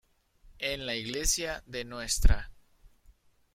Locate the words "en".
0.57-0.87